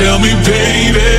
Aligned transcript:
Tell 0.00 0.18
me, 0.18 0.32
baby. 0.48 1.12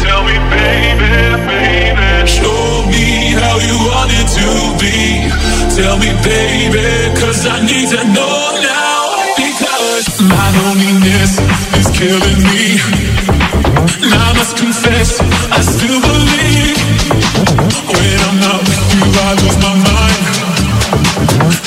Tell 0.00 0.24
me, 0.24 0.36
baby, 0.48 1.12
baby. 1.52 2.26
Show 2.26 2.88
me 2.88 3.36
how 3.36 3.60
you 3.60 3.76
want 3.92 4.08
it 4.08 4.28
to 4.40 4.48
be. 4.80 5.28
Tell 5.76 6.00
me, 6.00 6.16
baby, 6.24 7.12
cause 7.20 7.44
I 7.44 7.60
need 7.60 7.92
to 7.92 8.00
know 8.16 8.40
now. 8.64 9.20
Because 9.36 10.08
my 10.32 10.48
loneliness 10.64 11.36
is 11.76 11.92
killing 11.92 12.40
me. 12.40 12.80
And 14.00 14.16
I 14.16 14.32
must 14.32 14.56
confess, 14.56 15.20
I 15.52 15.60
still 15.60 16.00
believe. 16.00 16.80
When 17.84 18.16
I'm 18.16 18.36
not 18.40 18.60
with 18.64 18.84
you, 18.96 19.04
I 19.12 19.30
lose 19.44 19.58
my 19.60 19.76
mind. 19.76 20.24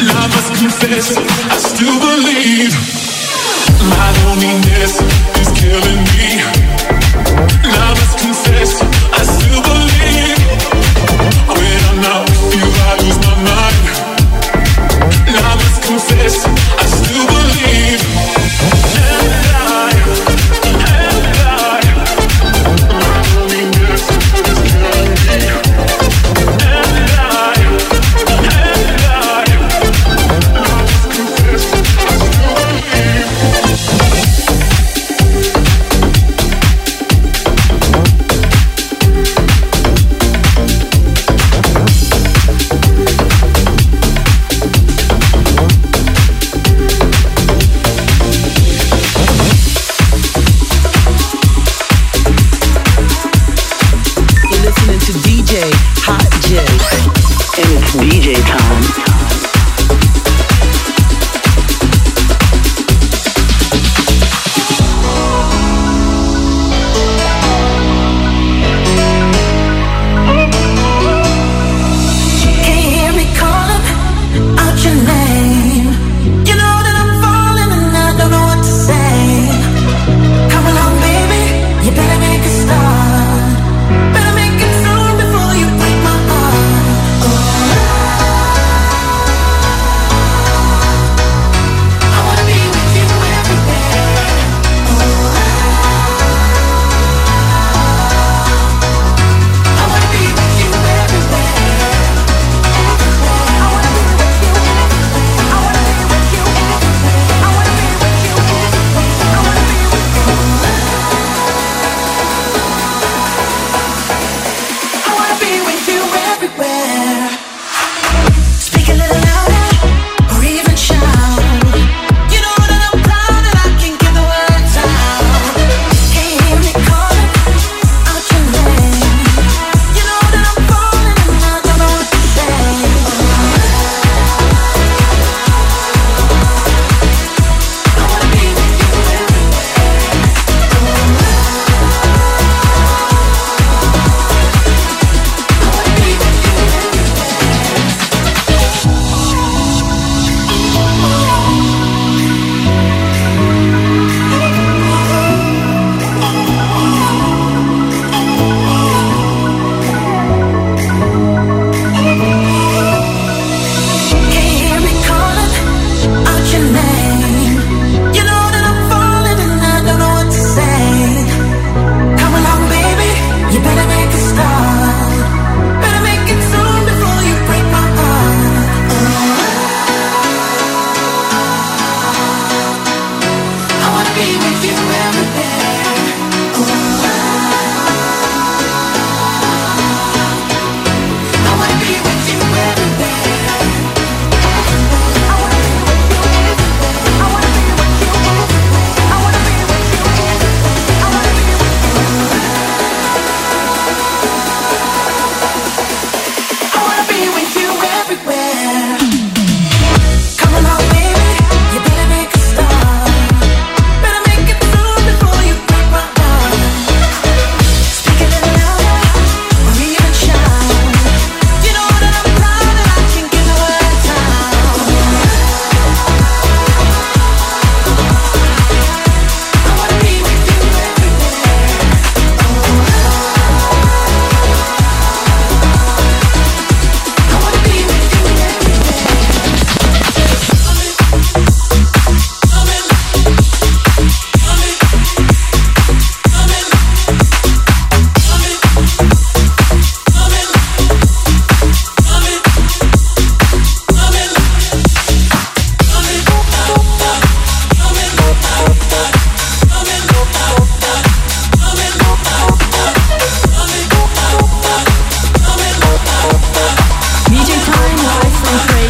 And 0.02 0.10
I 0.18 0.26
must 0.34 0.50
confess, 0.58 1.14
I 1.14 1.58
still 1.62 1.98
believe. 2.02 2.74
My 3.86 4.10
loneliness 4.26 5.09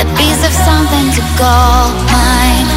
a 0.00 0.04
piece 0.16 0.42
of 0.46 0.52
something 0.52 1.06
to 1.16 1.22
call 1.36 1.92
mine. 2.08 2.68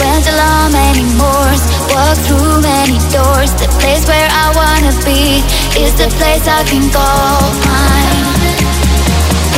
Went 0.00 0.26
along 0.32 0.72
many 0.72 1.04
walked 1.18 2.20
through 2.26 2.60
many 2.60 2.98
doors. 3.12 3.50
The 3.62 3.68
place 3.80 4.04
where 4.06 4.28
I 4.30 4.46
wanna 4.60 4.92
be 5.04 5.42
is 5.82 5.92
the 5.94 6.08
place 6.18 6.44
I 6.48 6.62
can 6.70 6.84
call 6.92 7.40
mine. 7.68 8.26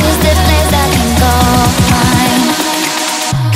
Is 0.07 0.17
the 0.25 0.33
place 0.45 0.71
I 0.83 0.85
can 0.95 1.09
call 1.21 1.63
mine. 1.93 2.45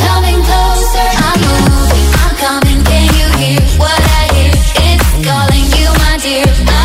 Coming 0.06 0.40
closer, 0.48 1.08
I'm 1.28 1.40
moving, 1.48 2.10
I'm 2.24 2.36
coming. 2.46 2.80
Can 2.90 3.06
you 3.20 3.28
hear 3.42 3.62
what 3.82 4.00
I 4.20 4.24
hear? 4.36 4.54
It's 4.88 5.10
calling 5.28 5.68
you, 5.78 5.88
my 6.04 6.18
dear. 6.22 6.83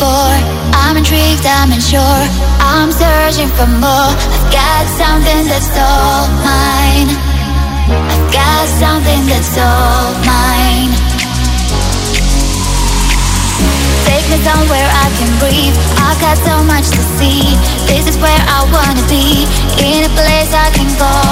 before. 0.00 0.36
I'm 0.80 0.96
intrigued, 0.96 1.44
I'm 1.44 1.70
unsure. 1.72 2.24
I'm 2.64 2.90
searching 2.90 3.52
for 3.52 3.68
more. 3.68 4.12
I've 4.32 4.48
got 4.48 4.84
something 4.96 5.44
that's 5.44 5.76
all 5.76 6.24
mine. 6.40 7.08
I've 8.08 8.32
got 8.32 8.64
something 8.80 9.20
that's 9.28 9.54
all 9.60 10.16
mine. 10.24 10.90
Take 14.08 14.24
me 14.32 14.40
somewhere 14.40 14.88
I 14.88 15.06
can 15.20 15.30
breathe. 15.36 15.76
I've 16.00 16.18
got 16.24 16.36
so 16.48 16.64
much 16.64 16.88
to 16.96 17.02
see. 17.20 17.44
This 17.84 18.08
is 18.08 18.16
where 18.24 18.42
I 18.56 18.64
wanna 18.72 19.04
be. 19.04 19.44
In 19.84 20.08
a 20.08 20.12
place 20.16 20.52
I 20.56 20.70
can 20.72 20.88
go. 20.96 21.29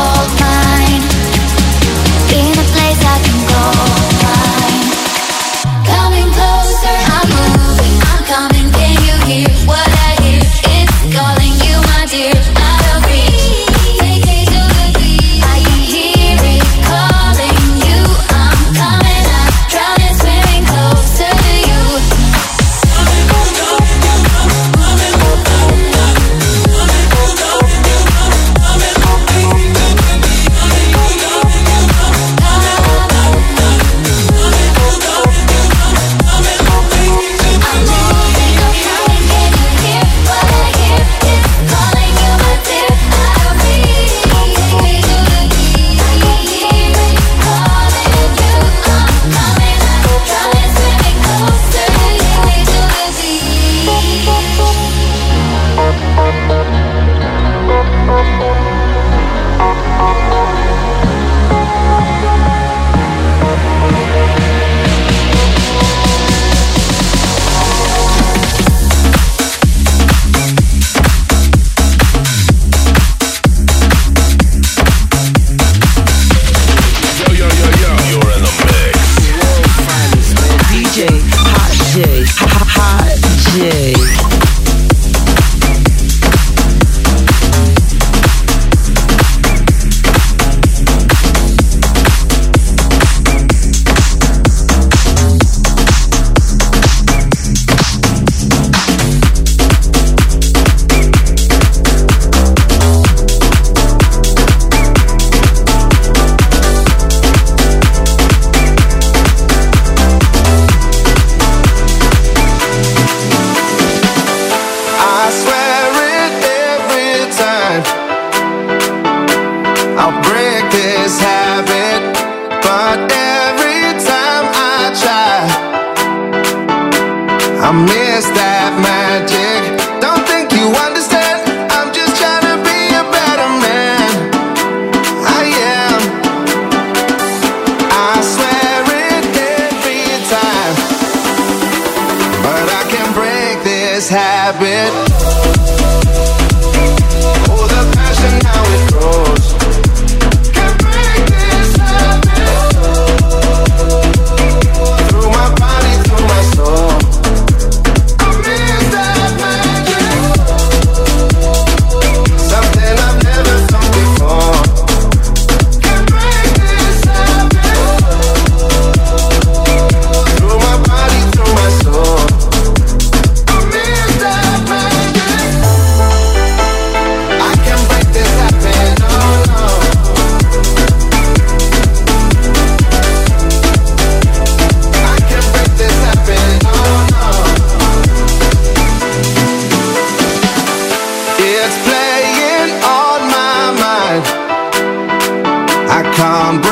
come 196.19 196.68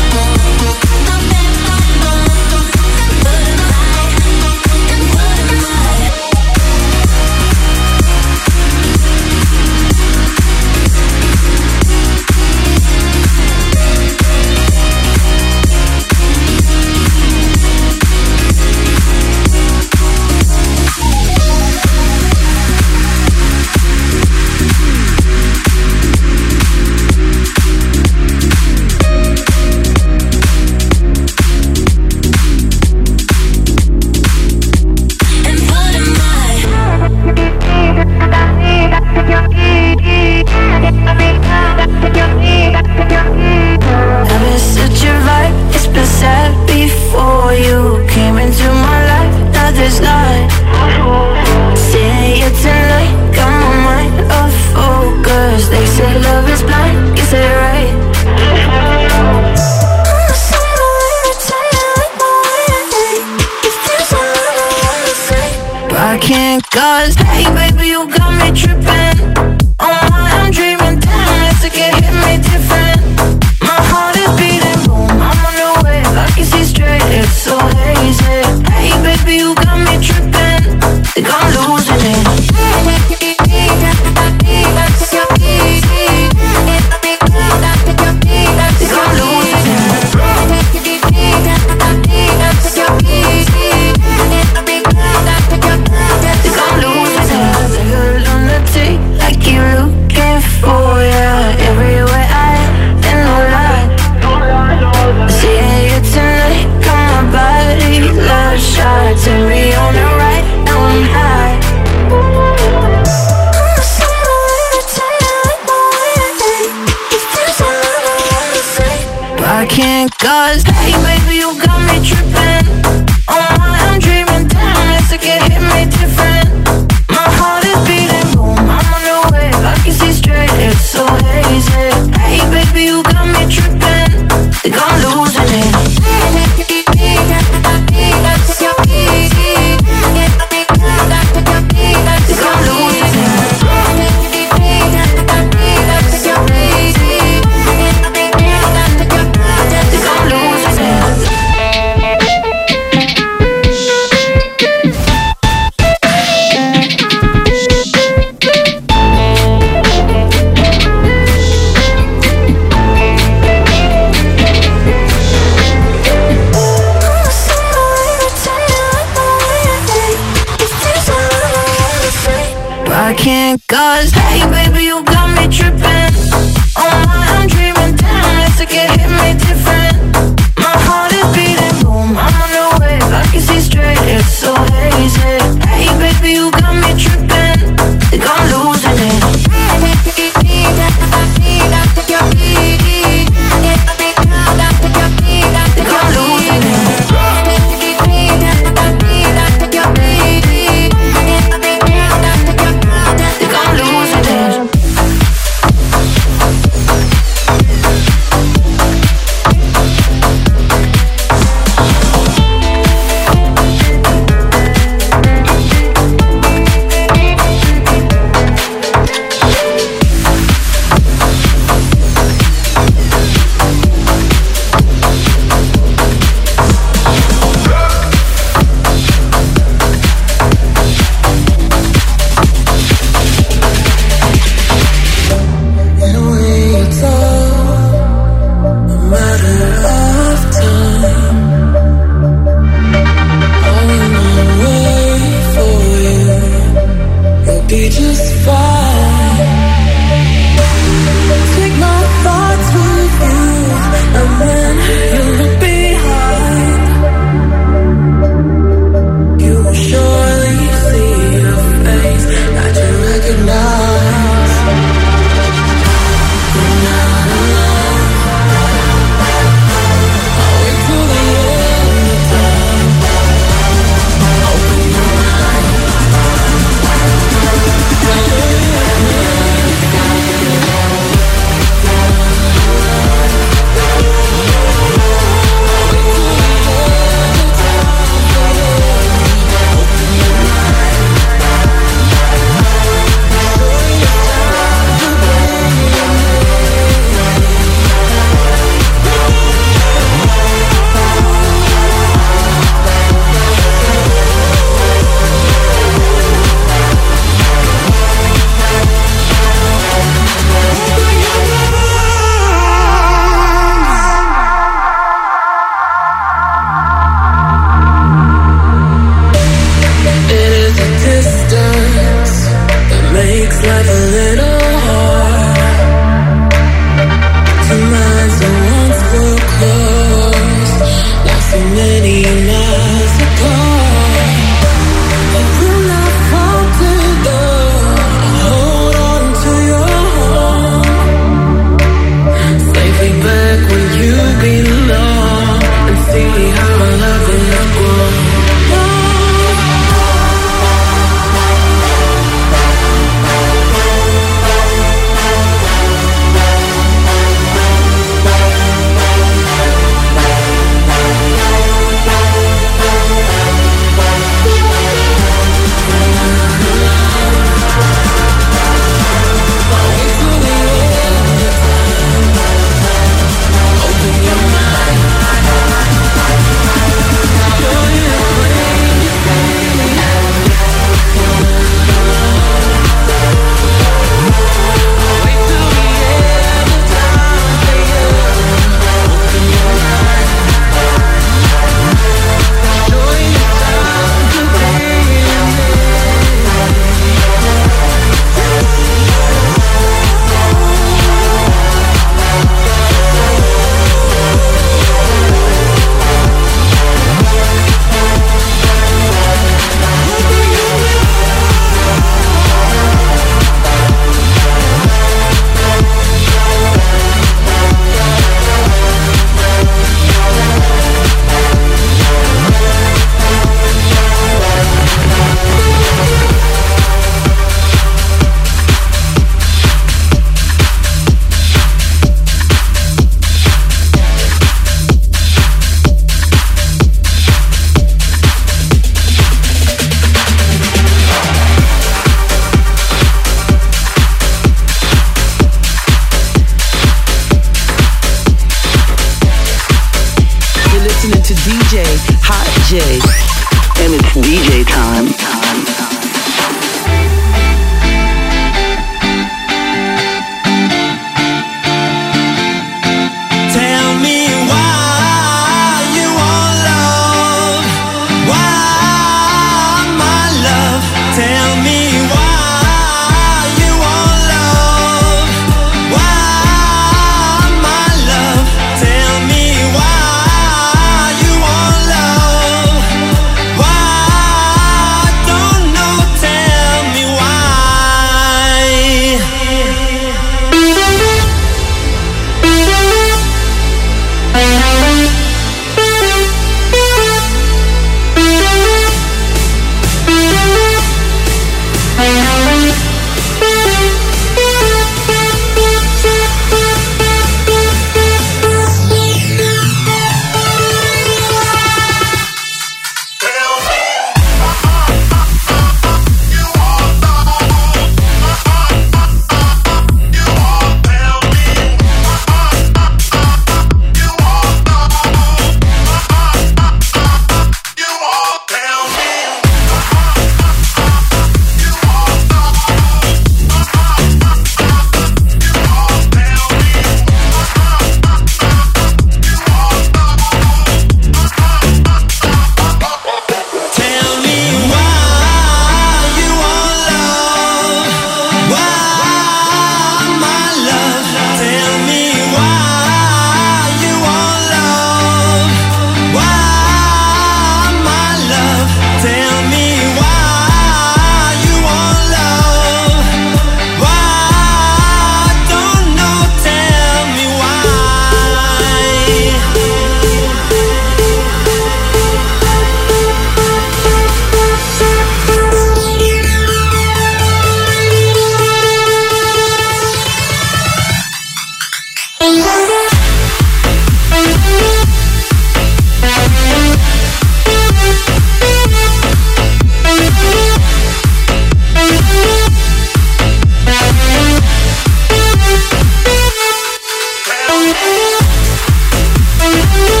Thank 599.41 600.00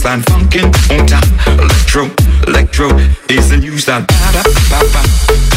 bassline 0.00 0.22
funkin' 0.22 0.64
on 0.90 1.06
top. 1.06 1.24
Electro, 1.46 2.10
electro 2.46 2.88
is 3.28 3.48
the 3.50 3.56
new 3.56 3.76
style. 3.78 4.04
Ba, 4.32 4.42
ba, 4.70 4.80
ba, 4.92 5.49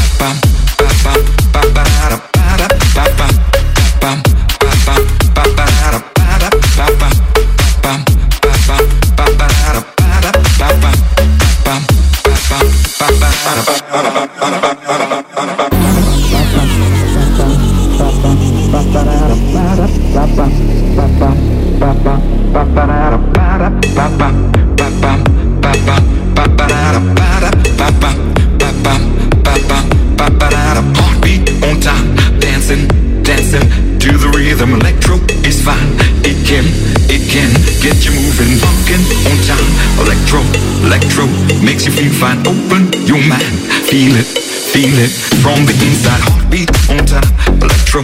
feel 44.83 44.99
it 44.99 45.11
from 45.39 45.65
the 45.65 45.75
inside. 45.87 46.19
Heartbeat 46.27 46.69
on 46.91 46.99
time. 47.07 47.29
electro, 47.63 48.01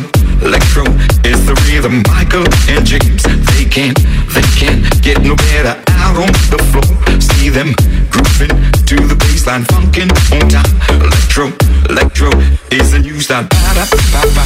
electro 0.47 0.83
is 1.27 1.39
the 1.45 1.55
rhythm. 1.67 2.03
Michael 2.07 2.47
and 2.71 2.85
James, 2.85 3.23
they 3.51 3.65
can't, 3.65 3.97
they 4.31 4.47
can't 4.55 4.79
get 5.01 5.21
no 5.21 5.35
better. 5.35 5.75
Out 5.99 6.15
on 6.15 6.31
the 6.53 6.59
floor, 6.71 6.87
see 7.19 7.49
them 7.49 7.75
grooving 8.11 8.55
to 8.87 8.95
the 8.95 9.15
bassline, 9.19 9.65
funkin' 9.67 10.09
on 10.31 10.47
time. 10.47 10.71
Electro, 11.03 11.51
electro 11.89 12.31
is 12.71 12.91
the 12.91 12.99
new 12.99 13.19
style. 13.19 13.43
Ba 13.43 13.71
da 13.75 13.85
ba 14.13 14.21
ba 14.35 14.43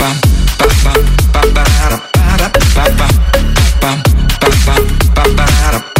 ba 0.00 0.10
ba 0.56 0.62
ba 0.84 0.92
ba 1.34 1.42
ba 1.54 1.64
da 1.92 1.98
ba 2.16 2.36
da 2.40 2.48
ba 2.74 2.84
ba 2.96 3.06
ba 3.80 3.92
ba 4.40 4.48
ba 4.64 4.76
ba 5.14 5.24
ba 5.36 5.46
da. 5.72 5.99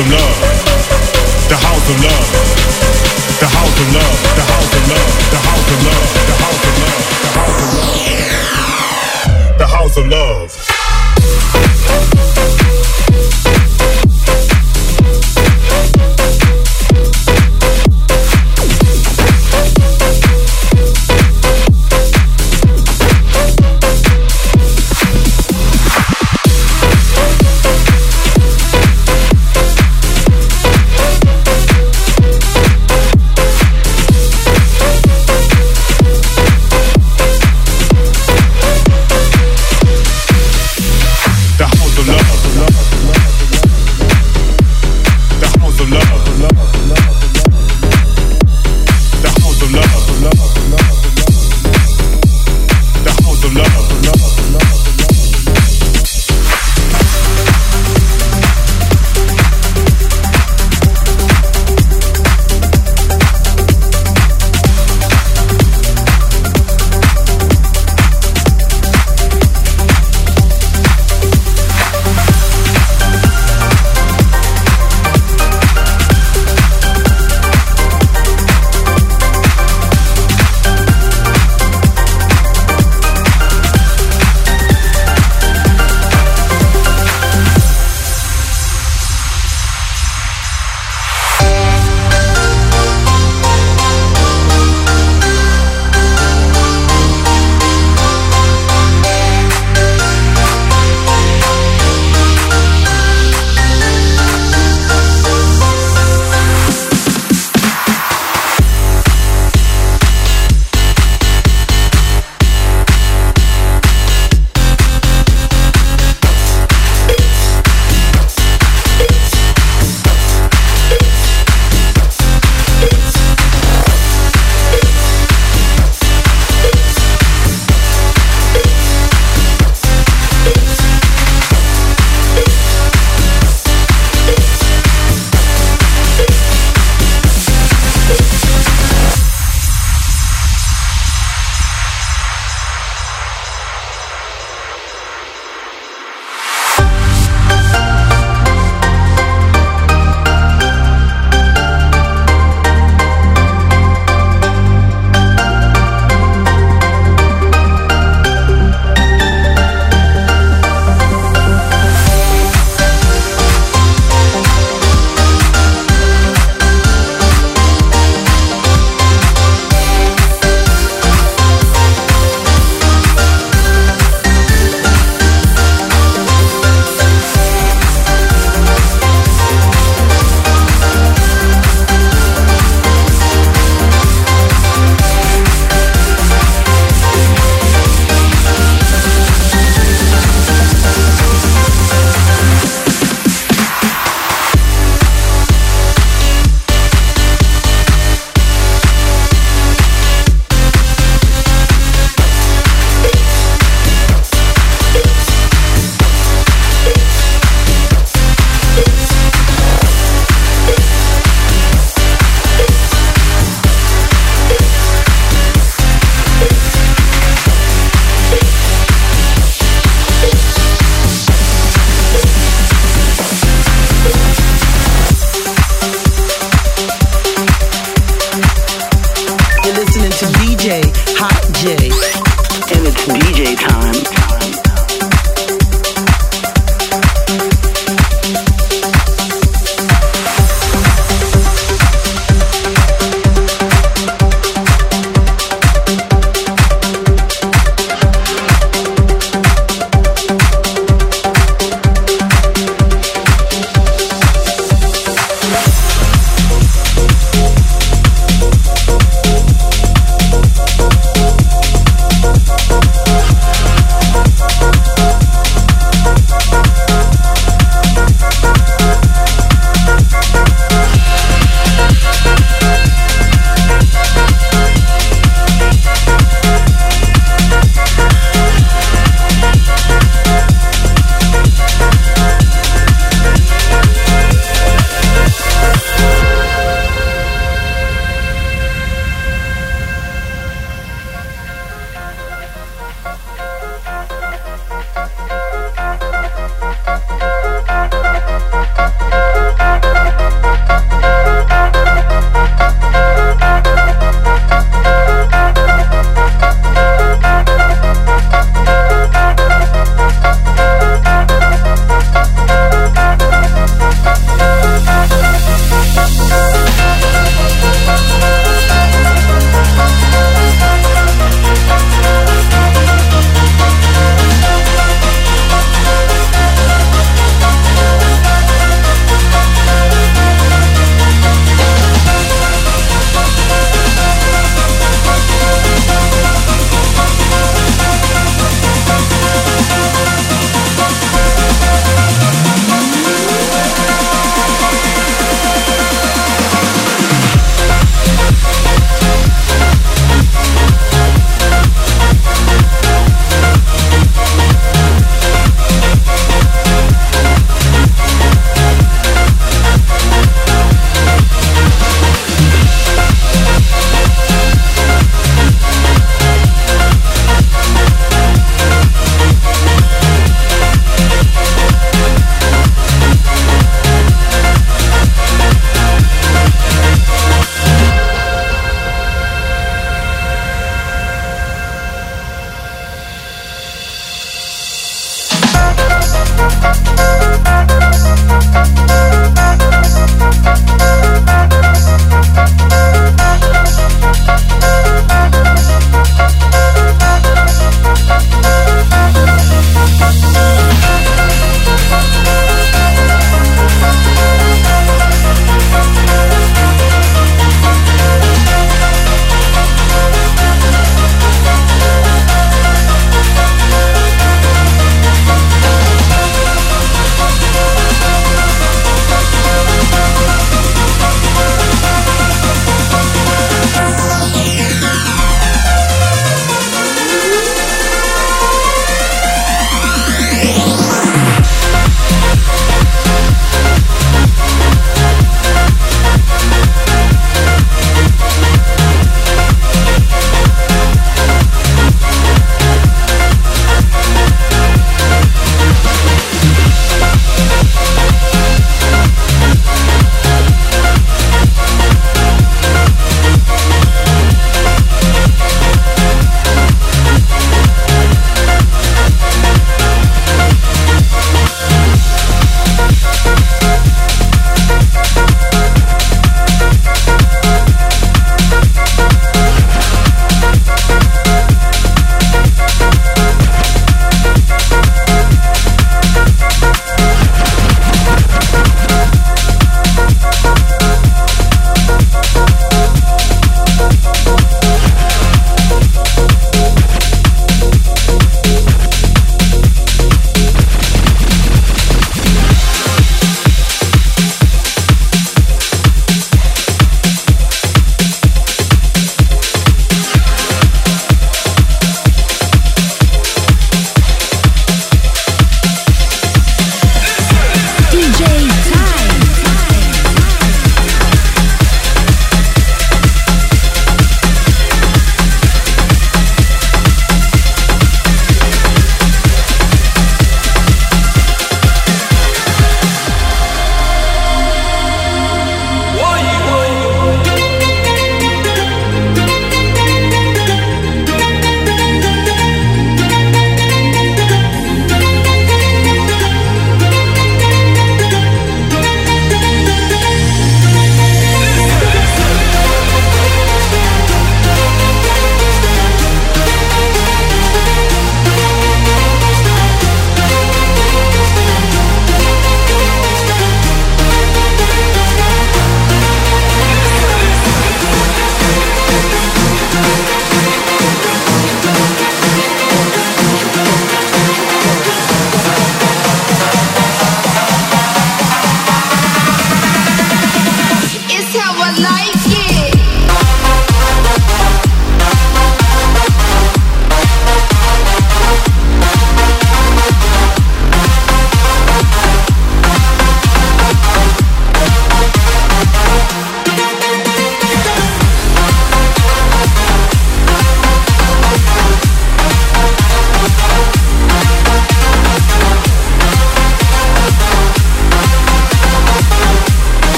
Of 0.00 0.10
love. 0.10 1.48
The 1.48 1.56
house 1.56 1.90
of 1.90 2.00
love. 2.04 2.17